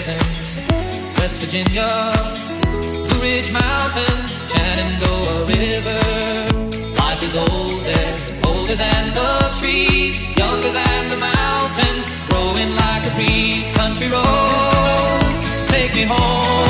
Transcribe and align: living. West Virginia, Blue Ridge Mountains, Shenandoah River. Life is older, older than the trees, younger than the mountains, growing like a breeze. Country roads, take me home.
living. 0.00 0.18
West 1.18 1.36
Virginia, 1.40 2.12
Blue 2.70 3.20
Ridge 3.20 3.50
Mountains, 3.52 4.30
Shenandoah 4.50 5.44
River. 5.46 6.00
Life 6.96 7.22
is 7.22 7.36
older, 7.36 8.06
older 8.46 8.76
than 8.76 9.14
the 9.14 9.32
trees, 9.58 10.20
younger 10.36 10.72
than 10.72 11.08
the 11.10 11.16
mountains, 11.16 12.06
growing 12.28 12.74
like 12.82 13.04
a 13.10 13.14
breeze. 13.14 13.68
Country 13.76 14.08
roads, 14.08 15.70
take 15.70 15.94
me 15.94 16.04
home. 16.04 16.69